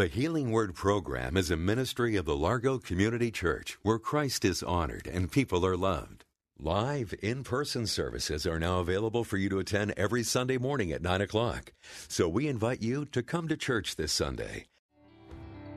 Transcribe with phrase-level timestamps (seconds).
[0.00, 4.62] The Healing Word program is a ministry of the Largo Community Church where Christ is
[4.62, 6.24] honored and people are loved.
[6.58, 11.02] Live in person services are now available for you to attend every Sunday morning at
[11.02, 11.74] 9 o'clock.
[12.08, 14.68] So we invite you to come to church this Sunday.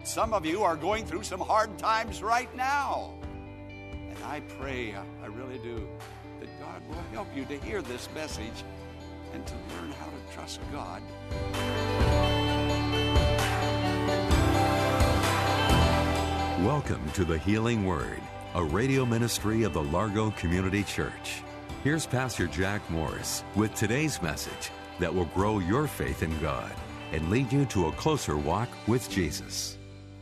[0.05, 3.15] Some of you are going through some hard times right now.
[3.67, 5.85] And I pray, I really do,
[6.39, 8.63] that God will help you to hear this message
[9.33, 12.42] and to learn how to trust God.
[16.63, 18.21] Welcome to the Healing Word,
[18.55, 21.43] a radio ministry of the Largo Community Church.
[21.83, 26.71] Here's Pastor Jack Morris with today's message that will grow your faith in God
[27.11, 29.77] and lead you to a closer walk with Jesus.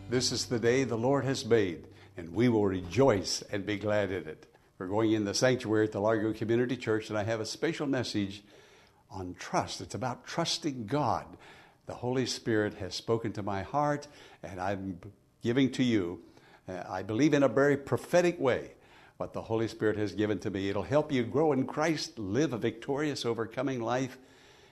[0.09, 1.85] This is the day the Lord has made,
[2.17, 4.47] and we will rejoice and be glad in it.
[4.79, 7.85] We're going in the sanctuary at the Largo Community Church, and I have a special
[7.85, 8.41] message
[9.11, 9.79] on trust.
[9.79, 11.27] It's about trusting God.
[11.85, 14.07] The Holy Spirit has spoken to my heart,
[14.41, 14.99] and I'm
[15.43, 16.19] giving to you
[16.67, 18.71] Uh, I believe in a very prophetic way
[19.17, 20.69] what the Holy Spirit has given to me.
[20.69, 24.17] It'll help you grow in Christ, live a victorious, overcoming life.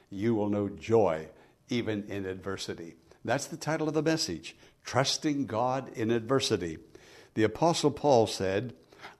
[0.09, 1.27] You will know joy
[1.69, 2.95] even in adversity.
[3.23, 6.79] That's the title of the message Trusting God in Adversity.
[7.35, 8.73] The Apostle Paul said,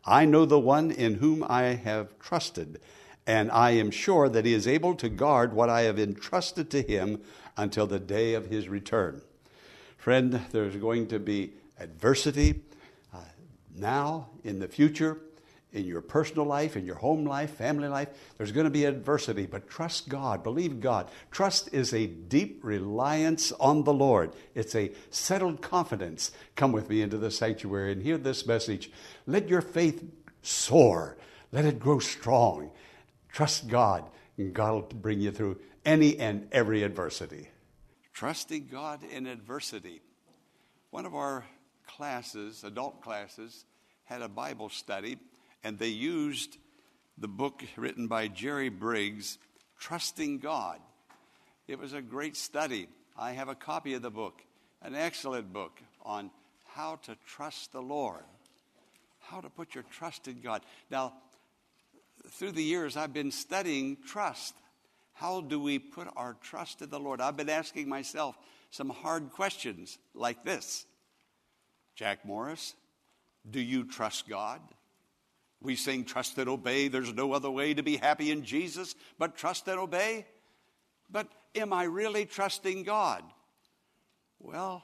[0.04, 2.80] I know the one in whom I have trusted,
[3.28, 6.82] and I am sure that he is able to guard what I have entrusted to
[6.82, 7.22] him
[7.56, 9.22] until the day of his return.
[9.98, 12.62] Friend, there's going to be adversity
[13.14, 13.18] uh,
[13.76, 15.20] now, in the future,
[15.72, 18.10] in your personal life, in your home life, family life.
[18.38, 21.10] There's going to be adversity, but trust God, believe God.
[21.32, 26.32] Trust is a deep reliance on the Lord, it's a settled confidence.
[26.56, 28.92] Come with me into the sanctuary and hear this message.
[29.28, 30.04] Let your faith
[30.42, 31.18] soar,
[31.52, 32.72] let it grow strong.
[33.32, 37.50] Trust God, and God will bring you through any and every adversity.
[38.14, 40.02] Trusting God in adversity.
[40.90, 41.46] One of our
[41.98, 43.66] classes, adult classes,
[44.06, 45.18] had a Bible study,
[45.64, 46.58] and they used
[47.18, 49.38] the book written by Jerry Bridges,
[49.80, 50.80] Trusting God.
[51.68, 52.88] It was a great study.
[53.18, 54.42] I have a copy of the book,
[54.82, 56.32] an excellent book on
[56.74, 58.24] how to trust the Lord,
[59.20, 60.62] how to put your trust in God.
[60.90, 61.14] Now,
[62.30, 64.54] through the years, I've been studying trust.
[65.14, 67.22] How do we put our trust in the Lord?
[67.22, 68.38] I've been asking myself
[68.72, 70.86] some hard questions like this
[72.00, 72.76] Jack Morris,
[73.52, 74.62] do you trust God?
[75.60, 76.88] We sing trust and obey.
[76.88, 80.26] There's no other way to be happy in Jesus but trust and obey.
[81.12, 83.26] But am I really trusting God?
[84.40, 84.82] Well,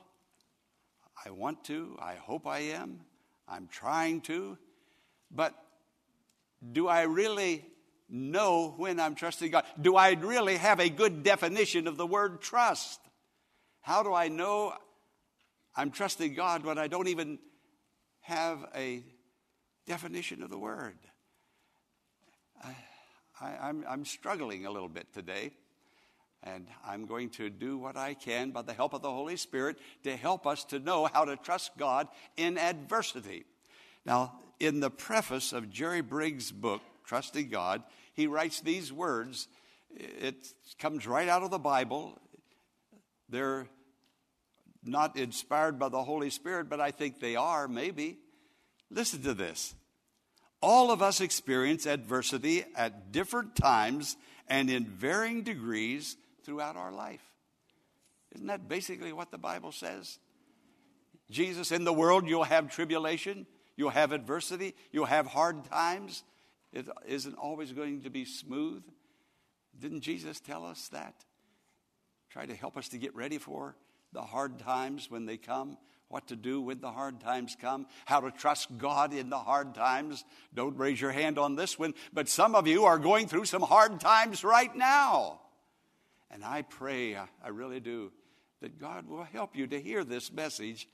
[1.25, 1.97] I want to.
[2.01, 2.99] I hope I am.
[3.47, 4.57] I'm trying to.
[5.31, 5.55] But
[6.69, 7.65] do I really
[8.09, 9.63] know when I'm trusting God?
[9.79, 12.99] Do I really have a good definition of the word trust?
[13.79, 14.73] How do I know
[15.75, 17.37] I'm trusting God when I don't even
[18.21, 19.03] have a
[19.85, 20.97] definition of the word.
[23.41, 25.51] I, am struggling a little bit today,
[26.41, 29.77] and I'm going to do what I can by the help of the Holy Spirit
[30.03, 32.07] to help us to know how to trust God
[32.37, 33.43] in adversity.
[34.05, 39.47] Now, in the preface of Jerry Bridges' book, Trusting God, he writes these words.
[39.95, 40.47] It
[40.79, 42.19] comes right out of the Bible.
[43.29, 43.67] They're
[44.87, 48.17] not inspired by the Holy Spirit, but I think they are, maybe.
[48.89, 49.73] Listen to this.
[50.61, 57.21] All of us experience adversity at different times and in varying degrees throughout our life.
[58.33, 60.19] Isn't that basically what the Bible says?
[61.29, 66.23] Jesus, in the world you'll have tribulation, you'll have adversity, you'll have hard times.
[66.73, 68.83] It isn't always going to be smooth.
[69.79, 71.15] Didn't Jesus tell us that?
[72.29, 73.75] Try to help us to get ready for
[74.15, 75.77] the hard times when they come,
[76.07, 79.75] what to do when the hard times come, how to trust God in the hard
[79.75, 80.23] times.
[80.53, 83.61] Don't raise your hand on this one, but some of you are going through some
[83.61, 85.41] hard times right now.
[86.31, 88.11] And I pray, I really do,
[88.61, 90.87] that God will help you to hear this message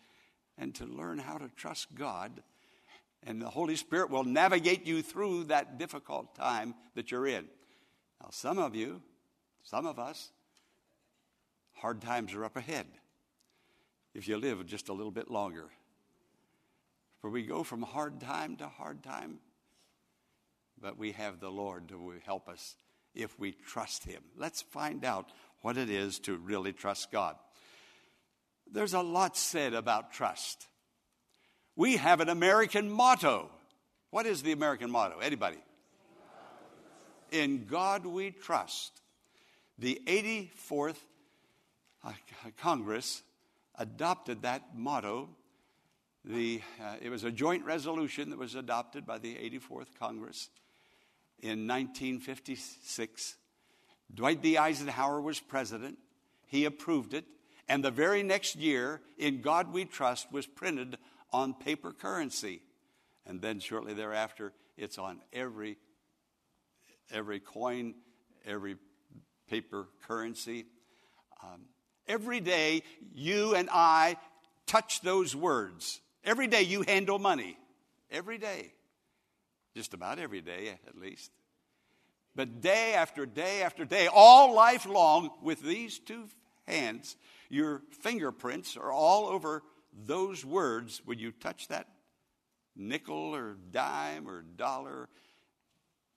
[0.57, 2.41] and to learn how to trust God.
[3.23, 7.45] And the Holy Spirit will navigate you through that difficult time that you're in.
[8.19, 9.03] Now, some of you,
[9.61, 10.31] some of us,
[11.73, 12.87] hard times are up ahead.
[14.13, 15.69] If you live just a little bit longer.
[17.21, 19.39] For we go from hard time to hard time,
[20.81, 22.75] but we have the Lord to help us
[23.13, 24.23] if we trust Him.
[24.35, 25.29] Let's find out
[25.61, 27.35] what it is to really trust God.
[28.71, 30.67] There's a lot said about trust.
[31.75, 33.49] We have an American motto.
[34.09, 35.19] What is the American motto?
[35.19, 35.57] Anybody?
[37.31, 39.01] In God we trust.
[39.77, 40.97] The 84th
[42.03, 42.11] uh,
[42.57, 43.23] Congress
[43.77, 45.29] adopted that motto.
[46.23, 50.49] The, uh, it was a joint resolution that was adopted by the 84th Congress
[51.39, 53.37] in 1956.
[54.13, 54.57] Dwight D.
[54.57, 55.97] Eisenhower was president.
[56.45, 57.25] He approved it.
[57.67, 60.97] And the very next year, In God We Trust was printed
[61.31, 62.61] on paper currency.
[63.25, 65.77] And then shortly thereafter, it's on every,
[67.11, 67.95] every coin,
[68.45, 68.75] every
[69.47, 70.65] paper currency.
[71.43, 71.61] Um,
[72.11, 72.83] every day,
[73.15, 74.17] you and I
[74.67, 76.01] touch those words.
[76.23, 77.57] Every day, you handle money.
[78.11, 78.73] Every day.
[79.75, 81.31] Just about every day, at least.
[82.35, 86.25] But day after day after day, all life long, with these two
[86.67, 87.15] hands,
[87.49, 89.63] your fingerprints are all over
[90.05, 91.87] those words when you touch that
[92.75, 95.09] nickel or dime or dollar.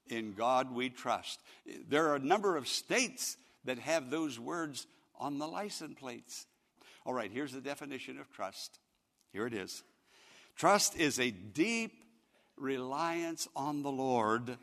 [0.08, 1.40] In God we trust.
[1.88, 4.86] There are a number of states that have those words
[5.18, 6.46] on the license plates.
[7.06, 8.78] All right, here's the definition of trust.
[9.32, 9.82] Here it is
[10.56, 12.04] Trust is a deep
[12.56, 14.56] reliance on the Lord,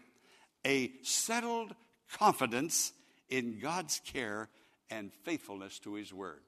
[0.66, 1.76] a settled
[2.14, 2.94] confidence
[3.30, 4.50] in God's care
[4.90, 6.42] and faithfulness to His word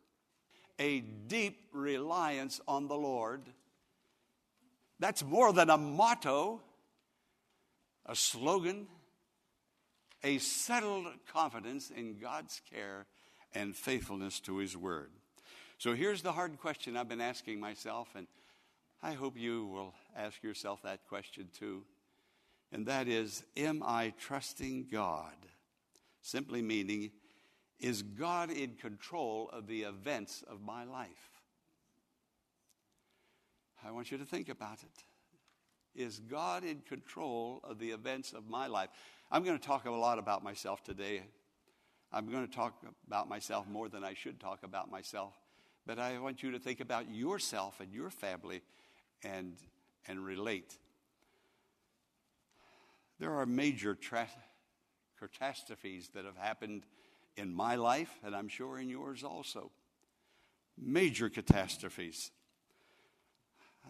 [0.79, 3.41] a deep reliance on the Lord.
[4.99, 6.61] That's more than a motto,
[8.05, 8.87] a slogan,
[10.23, 13.05] a settled confidence in God's care
[13.53, 15.11] and faithfulness to His Word.
[15.77, 18.27] So here's the hard question I've been asking myself, and
[19.01, 21.83] I hope you will ask yourself that question too.
[22.71, 25.35] And that is Am I trusting God?
[26.21, 27.11] Simply meaning,
[27.79, 31.31] is God in control of the events of my life?
[33.85, 35.03] I want you to think about it.
[36.01, 38.89] Is God in control of the events of my life?
[39.29, 41.23] I'm going to talk a lot about myself today.
[42.13, 42.75] I'm going to talk
[43.07, 45.33] about myself more than I should talk about myself.
[45.85, 48.61] But I want you to think about yourself and your family
[49.23, 49.55] and,
[50.07, 50.77] and relate.
[53.19, 54.29] There are major tra-
[55.19, 56.83] catastrophes that have happened
[57.35, 59.71] in my life, and I'm sure in yours also.
[60.77, 62.31] Major catastrophes.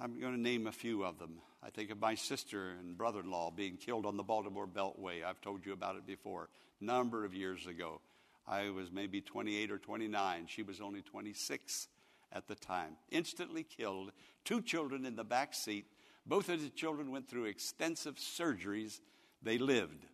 [0.02, 1.40] I'm going to name a few of them.
[1.62, 5.24] I think of my sister and brother in law being killed on the Baltimore Beltway.
[5.26, 6.50] I've told you about it before,
[6.82, 8.00] a number of years ago.
[8.48, 10.46] I was maybe 28 or 29.
[10.48, 11.88] She was only 26
[12.32, 12.98] at the time.
[13.10, 14.12] Instantly killed.
[14.44, 15.86] Two children in the back seat.
[16.26, 19.00] Both of the children went through extensive surgeries.
[19.42, 20.06] They lived,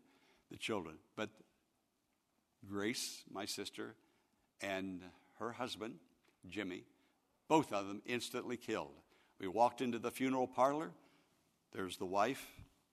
[0.51, 0.95] the children.
[1.15, 1.29] But
[2.67, 3.95] Grace, my sister,
[4.61, 5.01] and
[5.39, 5.95] her husband,
[6.47, 6.83] Jimmy,
[7.47, 8.93] both of them instantly killed.
[9.39, 10.91] We walked into the funeral parlor.
[11.71, 12.45] There's the wife,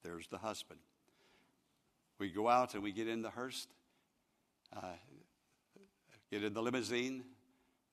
[0.03, 0.81] there's the husband.
[2.19, 3.67] We go out and we get in the hearse,
[4.75, 4.95] uh,
[6.31, 7.25] get in the limousine.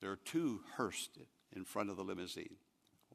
[0.00, 2.56] There are two hearses in front of the limousine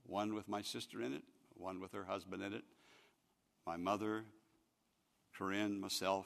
[0.09, 1.21] one with my sister in it,
[1.53, 2.63] one with her husband in it.
[3.65, 4.23] My mother,
[5.37, 6.25] Corinne, myself,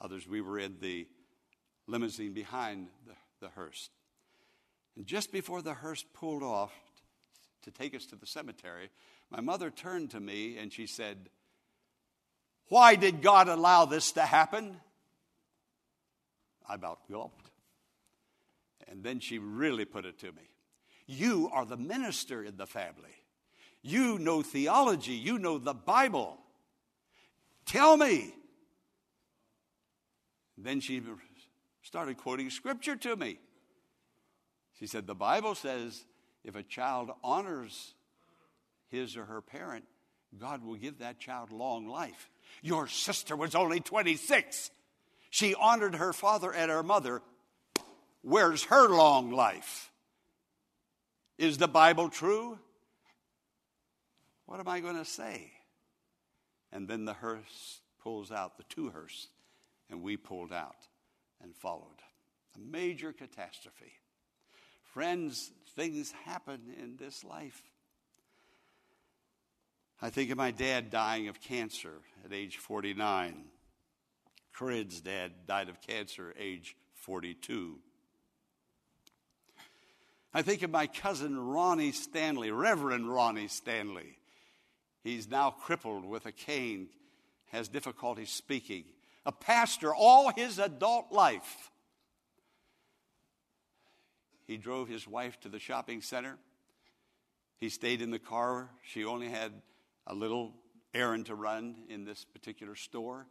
[0.00, 0.26] others.
[0.26, 1.06] We were in the
[1.86, 3.90] limousine behind the, the hearse.
[4.96, 6.72] And just before the hearse pulled off
[7.62, 8.90] to take us to the cemetery,
[9.30, 11.28] my mother turned to me and she said,
[12.68, 14.76] Why did God allow this to happen?
[16.68, 17.49] I about gulped.
[18.88, 20.48] And then she really put it to me
[21.06, 23.14] You are the minister in the family.
[23.82, 26.38] You know theology, you know the Bible.
[27.64, 28.34] Tell me.
[30.58, 31.00] Then she
[31.82, 33.38] started quoting scripture to me.
[34.78, 36.04] She said, The Bible says
[36.44, 37.94] if a child honors
[38.88, 39.84] his or her parent,
[40.38, 42.30] God will give that child long life.
[42.62, 44.70] Your sister was only 26.
[45.30, 47.22] She honored her father and her mother.
[48.22, 49.90] Where's her long life?
[51.38, 52.58] Is the Bible true?
[54.46, 55.52] What am I going to say?
[56.72, 59.28] And then the hearse pulls out, the two hearse,
[59.88, 60.88] and we pulled out
[61.42, 62.02] and followed.
[62.56, 63.92] A major catastrophe.
[64.82, 67.62] Friends, things happen in this life.
[70.02, 71.92] I think of my dad dying of cancer
[72.24, 73.44] at age 49.
[74.52, 77.78] Corinne's dad died of cancer age 42.
[80.32, 84.16] I think of my cousin Ronnie Stanley, Reverend Ronnie Stanley.
[85.02, 86.88] He's now crippled with a cane,
[87.50, 88.84] has difficulty speaking.
[89.26, 91.70] A pastor all his adult life.
[94.46, 96.36] He drove his wife to the shopping center.
[97.58, 98.70] He stayed in the car.
[98.84, 99.52] She only had
[100.06, 100.54] a little
[100.94, 103.26] errand to run in this particular store,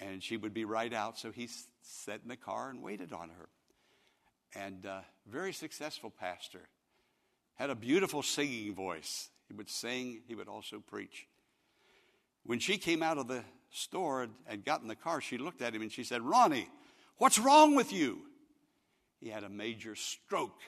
[0.00, 1.18] and she would be right out.
[1.18, 1.48] So he
[1.82, 3.48] sat in the car and waited on her.
[4.54, 6.62] And uh, very successful pastor.
[7.54, 9.28] Had a beautiful singing voice.
[9.48, 11.26] He would sing, he would also preach.
[12.44, 15.74] When she came out of the store and got in the car, she looked at
[15.74, 16.68] him and she said, Ronnie,
[17.16, 18.20] what's wrong with you?
[19.20, 20.60] He had a major stroke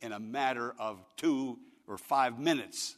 [0.00, 2.96] in a matter of two or five minutes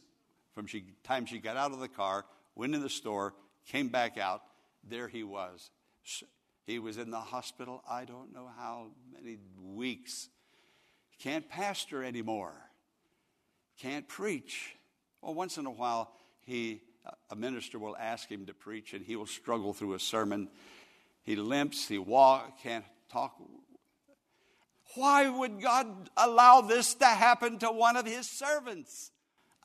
[0.53, 2.25] from the time she got out of the car,
[2.55, 3.33] went in the store,
[3.65, 4.41] came back out.
[4.87, 5.71] There he was.
[6.65, 10.29] He was in the hospital, I don't know how many weeks.
[11.19, 12.53] Can't pastor anymore.
[13.79, 14.75] Can't preach.
[15.21, 16.11] Well, once in a while,
[16.45, 16.81] he,
[17.29, 20.49] a minister will ask him to preach, and he will struggle through a sermon.
[21.23, 23.35] He limps, he walk, can't talk.
[24.95, 29.11] Why would God allow this to happen to one of his servants?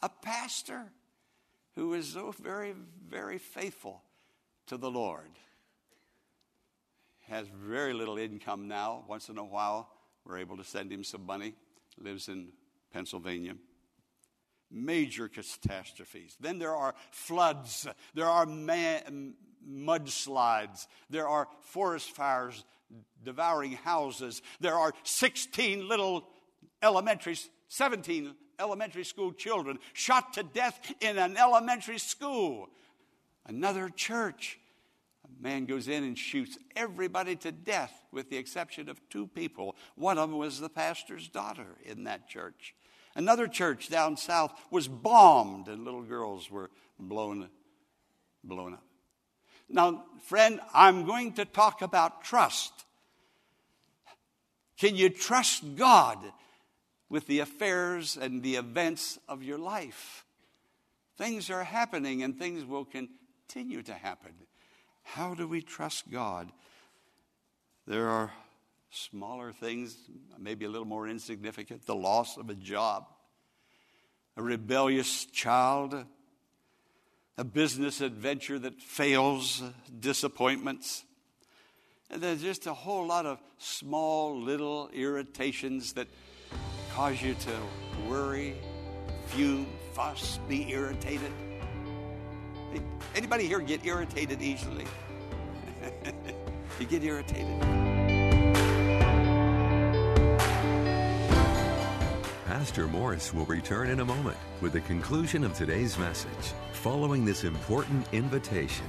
[0.02, 0.92] A pastor
[1.74, 2.74] who is so very,
[3.08, 4.02] very faithful
[4.66, 5.30] to the Lord.
[7.28, 9.04] Has very little income now.
[9.08, 9.90] Once in a while,
[10.24, 11.54] we're able to send him some money.
[11.98, 12.48] Lives in
[12.92, 13.54] Pennsylvania
[14.70, 16.36] major catastrophes.
[16.40, 19.34] Then there are floods, there are man,
[19.66, 22.64] mudslides, there are forest fires
[23.22, 26.28] devouring houses, there are 16 little
[26.82, 27.36] elementary,
[27.68, 32.68] 17 elementary school children shot to death in an elementary school.
[33.46, 34.58] Another church.
[35.40, 39.76] Man goes in and shoots everybody to death with the exception of two people.
[39.94, 42.74] One of them was the pastor's daughter in that church.
[43.14, 47.48] Another church down south was bombed and little girls were blown,
[48.42, 48.84] blown up.
[49.68, 52.72] Now, friend, I'm going to talk about trust.
[54.78, 56.18] Can you trust God
[57.08, 60.24] with the affairs and the events of your life?
[61.16, 64.32] Things are happening and things will continue to happen.
[65.14, 66.52] How do we trust God?
[67.86, 68.30] There are
[68.90, 69.96] smaller things,
[70.38, 73.06] maybe a little more insignificant, the loss of a job,
[74.36, 76.04] a rebellious child,
[77.38, 79.62] a business adventure that fails,
[79.98, 81.04] disappointments.
[82.10, 86.08] And there's just a whole lot of small little irritations that
[86.94, 88.56] cause you to worry,
[89.28, 91.32] fume, fuss, be irritated.
[93.14, 94.84] Anybody here get irritated easily?
[96.80, 97.60] you get irritated.
[102.46, 106.52] Pastor Morris will return in a moment with the conclusion of today's message.
[106.72, 108.86] Following this important invitation,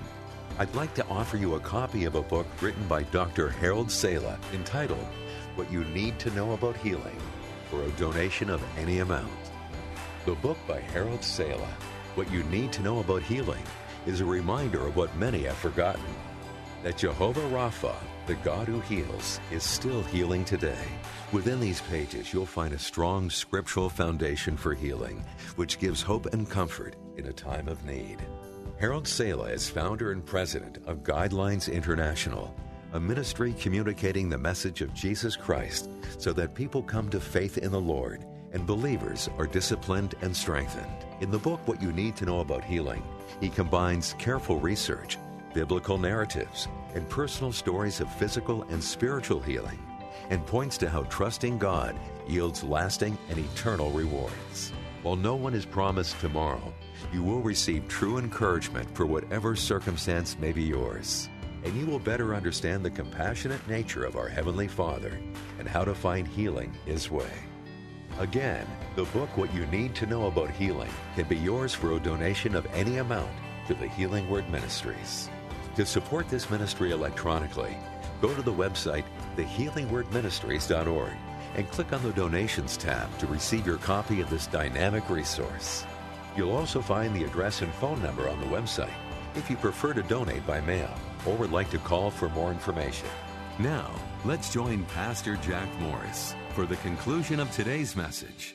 [0.58, 3.50] I'd like to offer you a copy of a book written by Dr.
[3.50, 5.08] Harold Sala entitled
[5.56, 7.18] What You Need to Know About Healing
[7.70, 9.32] for a donation of any amount.
[10.26, 11.70] The book by Harold Sala,
[12.16, 13.64] What You Need to Know About Healing,
[14.06, 16.04] is a reminder of what many have forgotten
[16.84, 20.88] that Jehovah Rapha, the God who heals, is still healing today.
[21.32, 25.24] Within these pages, you'll find a strong scriptural foundation for healing,
[25.56, 28.18] which gives hope and comfort in a time of need.
[28.80, 32.56] Harold Sala is founder and president of Guidelines International,
[32.94, 37.72] a ministry communicating the message of Jesus Christ so that people come to faith in
[37.72, 41.09] the Lord and believers are disciplined and strengthened.
[41.22, 43.04] In the book, What You Need to Know About Healing,
[43.42, 45.18] he combines careful research
[45.54, 49.80] biblical narratives, and personal stories of physical and spiritual healing,
[50.30, 51.96] and points to how trusting God
[52.28, 54.72] yields lasting and eternal rewards.
[55.02, 56.74] While no one is promised tomorrow,
[57.14, 61.30] you will receive true encouragement for whatever circumstance may be yours.
[61.64, 65.20] And you will better understand the compassionate nature of our Heavenly Father
[65.58, 67.32] and how to find healing His way.
[68.20, 72.00] Again, the book What You Need to Know About Healing can be yours for a
[72.02, 73.32] donation of any amount
[73.68, 75.30] to the Healing Word Ministries.
[75.78, 77.78] To support this ministry electronically,
[78.22, 79.06] go to the website
[79.38, 81.14] thehealingwordministries.org
[81.56, 85.86] and click on the Donations tab to receive your copy of this dynamic resource.
[86.36, 88.92] You'll also find the address and phone number on the website
[89.36, 90.94] if you prefer to donate by mail
[91.26, 93.08] or would like to call for more information.
[93.60, 93.90] Now,
[94.26, 98.54] let's join Pastor Jack Morris for the conclusion of today's message.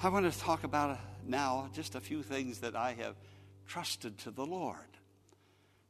[0.00, 3.16] I want to talk about uh, now just a few things that I have
[3.66, 4.96] trusted to the Lord.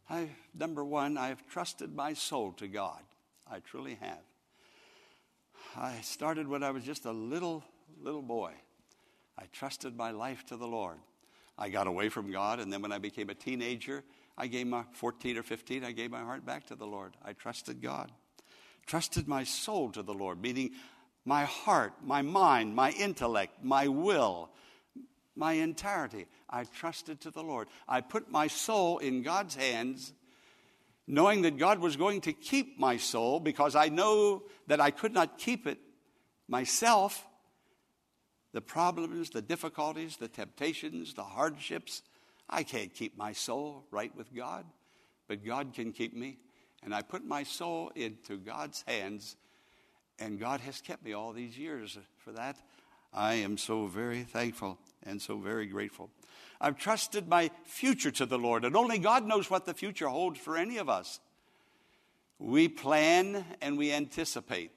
[0.09, 3.03] I, number one, I've trusted my soul to God.
[3.51, 4.23] I truly have.
[5.77, 7.63] I started when I was just a little,
[8.01, 8.55] little boy.
[9.39, 10.97] I trusted my life to the Lord.
[11.59, 14.03] I got away from God, and then when I became a teenager,
[14.39, 17.13] I gave my 14 or 15, I gave my heart back to the Lord.
[17.23, 18.11] I trusted God.
[18.87, 20.73] Trusted my soul to the Lord, meaning
[21.25, 24.51] my heart, my mind, my intellect, my will,
[25.35, 26.27] my entirety.
[26.51, 27.69] I trusted to the Lord.
[27.89, 30.13] I put my soul in God's hands,
[31.07, 35.13] knowing that God was going to keep my soul because I know that I could
[35.13, 35.79] not keep it
[36.49, 37.27] myself.
[38.53, 42.03] The problems, the difficulties, the temptations, the hardships,
[42.49, 44.65] I can't keep my soul right with God,
[45.27, 46.39] but God can keep me.
[46.85, 49.37] And I put my soul into God's hands,
[50.19, 51.99] and God has kept me all these years.
[52.19, 52.59] For that,
[53.13, 56.11] I am so very thankful and so very grateful.
[56.61, 60.39] I've trusted my future to the Lord, and only God knows what the future holds
[60.39, 61.21] for any of us.
[62.39, 64.73] We plan and we anticipate,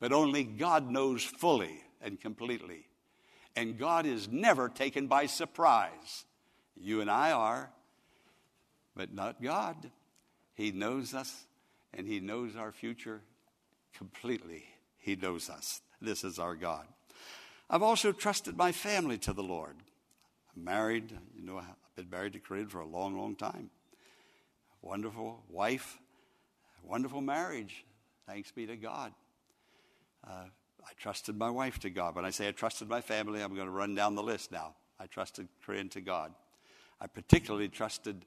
[0.00, 2.88] but only God knows fully and completely.
[3.54, 6.24] And God is never taken by surprise.
[6.76, 7.70] You and I are,
[8.94, 9.90] but not God.
[10.56, 11.44] He knows us
[11.94, 13.20] and He knows our future
[13.96, 14.64] completely.
[14.98, 15.82] He knows us.
[16.00, 16.86] This is our God.
[17.68, 19.76] I've also trusted my family to the Lord.
[20.56, 23.70] I'm married, you know, I've been married to Corinne for a long, long time.
[24.82, 25.98] Wonderful wife,
[26.82, 27.84] wonderful marriage.
[28.26, 29.12] Thanks be to God.
[30.26, 30.46] Uh,
[30.84, 32.14] I trusted my wife to God.
[32.14, 34.74] When I say I trusted my family, I'm going to run down the list now.
[34.98, 36.32] I trusted Corinne to God.
[37.00, 38.24] I particularly trusted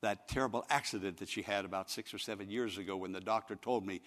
[0.00, 3.56] that terrible accident that she had about six or seven years ago when the doctor
[3.56, 4.00] told me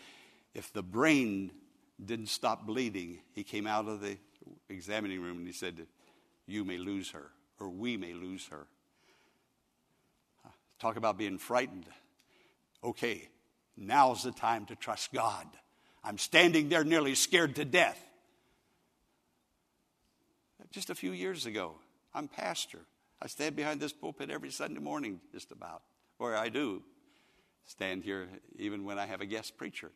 [0.54, 1.52] if the brain
[2.04, 4.18] didn't stop bleeding, he came out of the
[4.70, 5.86] examining room and he said,
[6.48, 8.68] You may lose her, or we may lose her.
[10.80, 11.86] Talk about being frightened.
[12.84, 13.30] Okay,
[13.78, 15.46] now's the time to trust God.
[16.04, 18.04] I'm standing there nearly scared to death.
[20.72, 21.76] Just a few years ago,
[22.16, 22.80] I'm pastor.
[23.22, 25.84] I stand behind this pulpit every Sunday morning, just about,
[26.18, 26.82] or I do
[27.66, 29.92] stand here even when I have a guest preacher,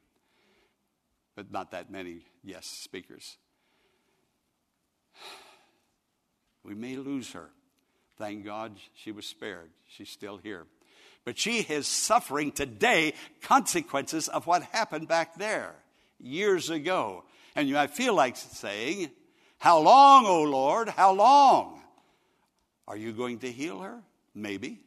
[1.36, 3.38] but not that many guest speakers.
[6.64, 7.50] We may lose her.
[8.18, 9.70] Thank God she was spared.
[9.88, 10.66] She's still here.
[11.24, 15.76] But she is suffering today consequences of what happened back there
[16.20, 17.24] years ago.
[17.56, 19.12] And I feel like saying,
[19.58, 20.90] How long, O Lord?
[20.90, 21.82] How long?
[22.88, 24.02] Are you going to heal her?
[24.34, 24.80] Maybe.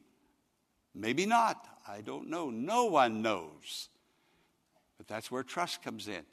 [0.95, 1.67] Maybe not.
[1.87, 2.51] I don't know.
[2.51, 3.89] No one knows.
[4.97, 6.25] But that's where trust comes in.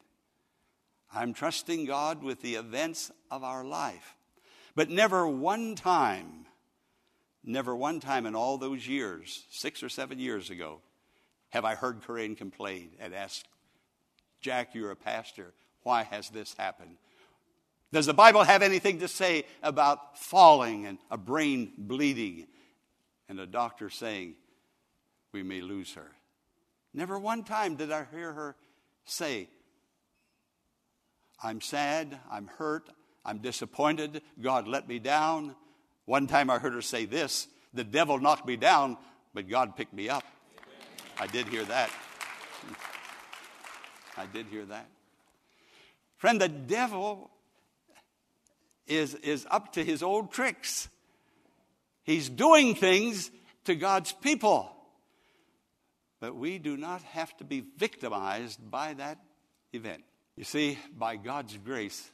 [1.13, 4.15] I'm trusting God with the events of our life.
[4.75, 6.45] But never one time,
[7.43, 10.81] never one time in all those years, six or seven years ago,
[11.49, 13.45] have I heard Corinne complain and ask,
[14.41, 15.53] Jack, you're a pastor.
[15.83, 16.97] Why has this happened?
[17.95, 22.45] Does the Bible have anything to say about falling and a brain bleeding
[23.29, 24.35] and a doctor saying
[25.31, 26.11] we may lose her?
[26.93, 28.57] Never one time did I hear her
[29.05, 29.47] say,
[31.41, 32.89] I'm sad, I'm hurt,
[33.23, 35.55] I'm disappointed, God let me down.
[36.03, 38.97] One time I heard her say this the devil knocked me down,
[39.33, 40.25] but God picked me up.
[41.17, 41.89] I did hear that.
[44.17, 44.89] I did hear that.
[46.17, 47.31] Friend, the devil
[48.87, 50.89] is, is up to his old tricks.
[52.03, 53.31] He's doing things
[53.65, 54.71] to God's people.
[56.19, 59.19] But we do not have to be victimized by that
[59.73, 60.03] event.
[60.35, 62.09] You see, by God's grace,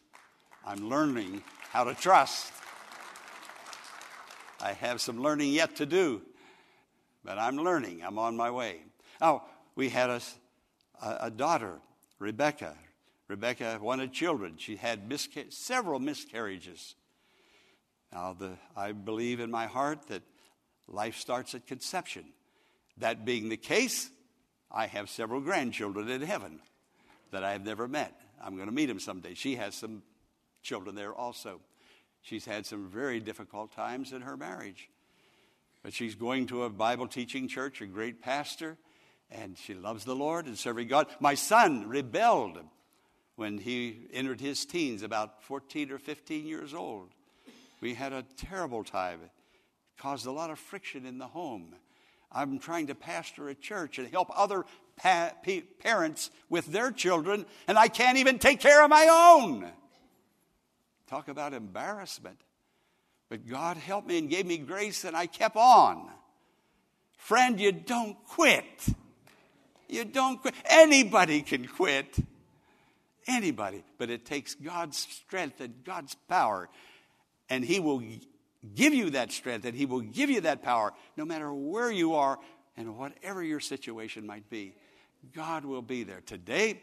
[0.66, 2.52] I'm learning how to trust.
[4.62, 6.22] I have some learning yet to do,
[7.24, 8.04] but I'm learning.
[8.06, 8.82] I'm on my way.
[9.20, 9.44] Now,
[9.76, 10.22] we had a,
[11.02, 11.80] a daughter,
[12.20, 12.76] Rebecca.
[13.32, 14.56] Rebecca wanted children.
[14.58, 16.96] She had misca- several miscarriages.
[18.12, 20.22] Now, the, I believe in my heart that
[20.86, 22.26] life starts at conception.
[22.98, 24.10] That being the case,
[24.70, 26.60] I have several grandchildren in heaven
[27.32, 28.14] that I have never met.
[28.44, 29.34] I'm going to meet them someday.
[29.34, 30.04] She has some
[30.62, 31.62] children there also.
[32.24, 34.90] She's had some very difficult times in her marriage.
[35.84, 38.78] But she's going to a Bible teaching church, a great pastor,
[39.30, 41.08] and she loves the Lord and serving God.
[41.22, 42.60] My son rebelled
[43.42, 47.10] when he entered his teens, about 14 or 15 years old.
[47.82, 49.20] We had a terrible time.
[49.24, 49.32] It
[50.00, 51.74] caused a lot of friction in the home.
[52.32, 54.64] I'm trying to pastor a church and help other
[54.96, 55.32] pa-
[55.80, 59.66] parents with their children, and I can't even take care of my own.
[61.08, 62.40] Talk about embarrassment.
[63.28, 66.12] But God helped me and gave me grace, and I kept on.
[67.18, 68.86] Friend, you don't quit.
[69.90, 70.54] You don't quit.
[70.64, 72.20] Anybody can quit.
[73.28, 73.84] Anybody.
[73.98, 76.70] But it takes God's strength and God's power.
[77.50, 78.02] And He will
[78.76, 82.16] give you that strength and He will give you that power no matter where you
[82.16, 82.40] are
[82.78, 84.76] and whatever your situation might be.
[85.34, 86.22] God will be there.
[86.22, 86.82] Today,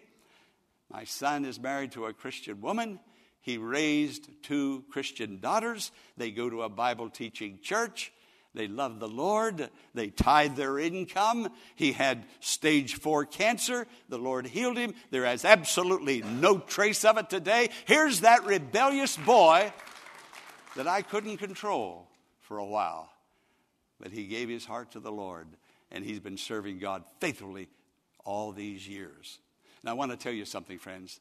[0.90, 3.01] my son is married to a Christian woman.
[3.40, 5.90] He raised two Christian daughters.
[6.16, 8.12] They go to a Bible teaching church.
[8.59, 9.71] They loved the Lord.
[9.94, 11.49] They tithe their income.
[11.77, 13.87] He had stage four cancer.
[14.09, 14.94] The Lord healed him.
[15.12, 17.71] There is absolutely no trace of it today.
[17.87, 19.73] Here's that rebellious boy
[20.75, 22.09] that I couldn't control
[22.40, 23.12] for a while.
[24.01, 25.47] But he gave his heart to the Lord,
[25.92, 27.68] and he's been serving God faithfully
[28.25, 29.38] all these years.
[29.85, 31.21] Now, I want to tell you something, friends.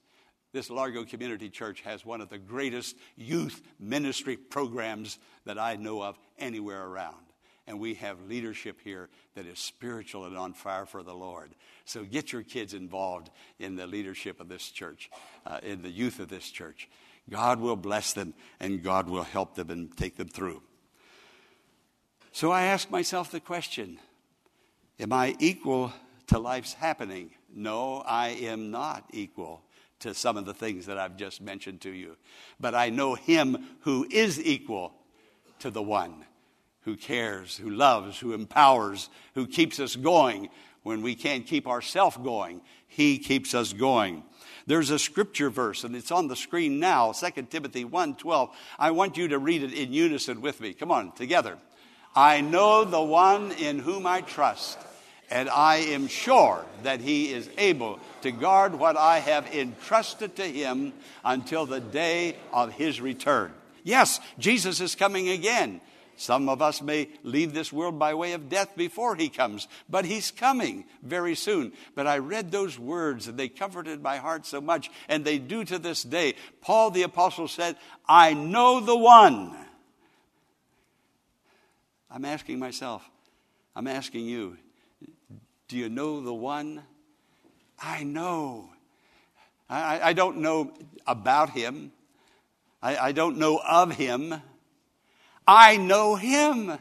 [0.53, 6.01] This Largo Community Church has one of the greatest youth ministry programs that I know
[6.01, 7.26] of anywhere around.
[7.67, 11.51] And we have leadership here that is spiritual and on fire for the Lord.
[11.83, 15.09] So get your kids involved in the leadership of this church,
[15.45, 16.87] uh, in the youth of this church.
[17.29, 20.63] God will bless them and God will help them and take them through.
[22.31, 23.99] So I ask myself the question
[24.99, 25.91] Am I equal
[26.27, 27.31] to life's happening?
[27.53, 29.61] No, I am not equal
[29.99, 32.15] to some of the things that I've just mentioned to you.
[32.59, 34.93] But I know him who is equal
[35.59, 36.25] to the one
[36.87, 40.47] who cares, who loves, who empowers, who keeps us going
[40.83, 42.61] when we can't keep ourselves going.
[42.87, 44.23] He keeps us going.
[44.67, 48.51] There's a scripture verse, and it's on the screen now, 2 Timothy 1.12.
[48.79, 50.73] I want you to read it in unison with me.
[50.73, 51.57] Come on, together.
[52.15, 54.79] I know the one in whom I trust
[55.29, 60.43] and I am sure that he is able to guard what I have entrusted to
[60.43, 60.93] him
[61.25, 63.51] until the day of his return.
[63.83, 65.81] Yes, Jesus is coming again.
[66.17, 70.03] Some of us may leave this world by way of death before he comes, but
[70.03, 71.71] he's coming very soon.
[71.93, 75.63] But I read those words and they comforted my heart so much, and they do
[75.63, 76.33] to this day.
[76.59, 77.77] Paul the Apostle said,
[78.09, 79.55] I know the one.
[82.09, 83.07] I'm asking myself,
[83.75, 84.57] I'm asking you,
[85.67, 86.81] do you know the one?
[87.79, 88.69] I know.
[89.69, 90.71] I, I don't know
[91.05, 91.91] about him.
[92.81, 94.41] I, I don't know of him.
[95.47, 96.77] I know him.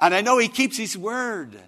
[0.00, 1.58] And I know he keeps his word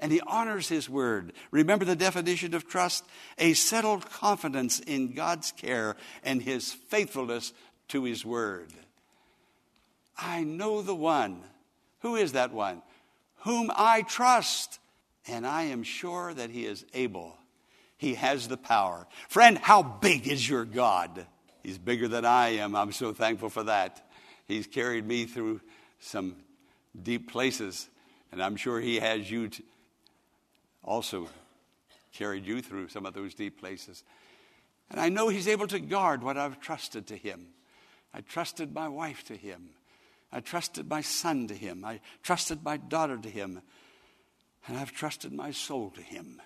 [0.00, 1.32] and he honors his word.
[1.50, 3.04] Remember the definition of trust?
[3.38, 7.52] A settled confidence in God's care and his faithfulness
[7.88, 8.72] to his word.
[10.16, 11.42] I know the one.
[12.00, 12.82] Who is that one?
[13.42, 14.78] Whom I trust
[15.28, 17.36] and I am sure that He is able.
[17.96, 19.06] He has the power.
[19.28, 21.26] Friend, how big is your God?
[21.62, 22.74] He's bigger than I am.
[22.74, 24.07] I'm so thankful for that.
[24.48, 25.60] He's carried me through
[26.00, 26.36] some
[27.00, 27.88] deep places,
[28.32, 29.62] and I'm sure He has you t-
[30.82, 31.28] also
[32.14, 34.02] carried you through some of those deep places.
[34.90, 37.48] And I know He's able to guard what I've trusted to Him.
[38.14, 39.68] I trusted my wife to Him.
[40.32, 41.84] I trusted my son to Him.
[41.84, 43.60] I trusted my daughter to Him.
[44.66, 46.40] And I've trusted my soul to Him.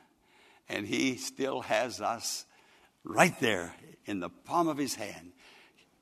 [0.68, 2.46] And He still has us
[3.04, 3.74] right there
[4.06, 5.32] in the palm of His hand,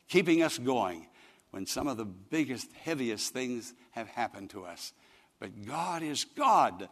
[0.09, 1.07] keeping us going
[1.51, 4.93] when some of the biggest, heaviest things have happened to us.
[5.39, 6.89] But God is God,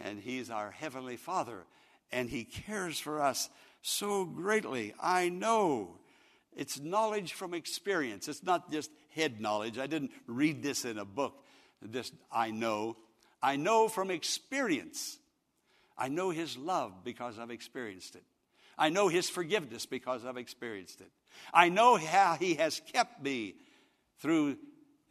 [0.00, 1.64] and He's our Heavenly Father,
[2.10, 3.50] and He cares for us
[3.82, 4.94] so greatly.
[5.00, 5.98] I know.
[6.56, 8.26] It's knowledge from experience.
[8.26, 9.78] It's not just head knowledge.
[9.78, 11.44] I didn't read this in a book.
[11.80, 12.96] This I know.
[13.40, 15.18] I know from experience.
[15.96, 18.24] I know His love because I've experienced it.
[18.76, 21.10] I know His forgiveness because I've experienced it.
[21.52, 23.54] I know how He has kept me
[24.20, 24.56] through,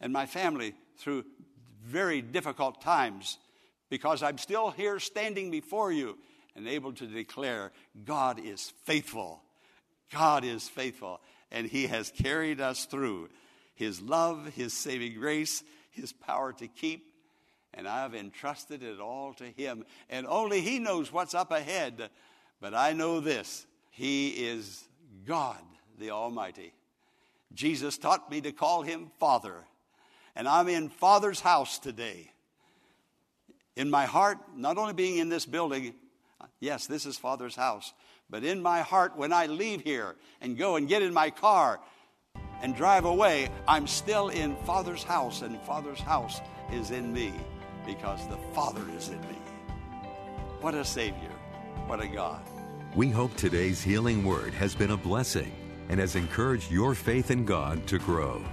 [0.00, 1.24] and my family through
[1.84, 3.38] very difficult times
[3.90, 6.18] because I'm still here standing before you
[6.54, 7.72] and able to declare
[8.04, 9.42] God is faithful.
[10.12, 13.28] God is faithful, and He has carried us through
[13.74, 17.12] His love, His saving grace, His power to keep,
[17.74, 19.84] and I've entrusted it all to Him.
[20.08, 22.10] And only He knows what's up ahead.
[22.60, 24.84] But I know this He is
[25.26, 25.60] God
[25.98, 26.72] the Almighty.
[27.52, 29.64] Jesus taught me to call Him Father.
[30.36, 32.30] And I'm in Father's house today.
[33.76, 35.94] In my heart, not only being in this building,
[36.60, 37.92] yes, this is Father's house,
[38.30, 41.80] but in my heart, when I leave here and go and get in my car
[42.60, 46.40] and drive away, I'm still in Father's house, and Father's house
[46.72, 47.32] is in me
[47.86, 49.38] because the Father is in me.
[50.60, 51.32] What a Savior.
[51.86, 52.42] What a God.
[52.94, 55.52] We hope today's healing word has been a blessing
[55.88, 58.44] and has encouraged your faith in God to grow.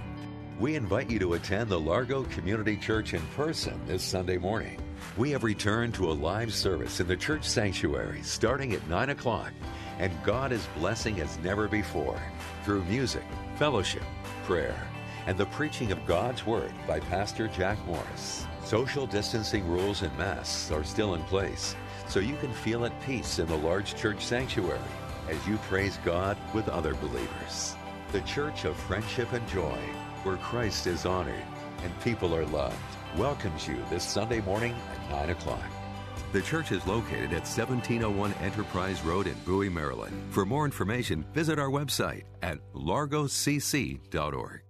[0.58, 4.80] We invite you to attend the Largo Community Church in person this Sunday morning.
[5.18, 9.52] We have returned to a live service in the church sanctuary starting at 9 o'clock,
[9.98, 12.18] and God is blessing as never before
[12.64, 13.24] through music,
[13.56, 14.02] fellowship,
[14.44, 14.88] prayer,
[15.26, 18.46] and the preaching of God's Word by Pastor Jack Morris.
[18.64, 21.76] Social distancing rules and masks are still in place,
[22.08, 24.80] so you can feel at peace in the large church sanctuary
[25.28, 27.74] as you praise God with other believers.
[28.12, 29.78] The Church of Friendship and Joy,
[30.22, 31.44] where Christ is honored
[31.82, 32.76] and people are loved,
[33.16, 35.70] welcomes you this Sunday morning at 9 o'clock.
[36.32, 40.32] The church is located at 1701 Enterprise Road in Bowie, Maryland.
[40.32, 44.65] For more information, visit our website at largocc.org.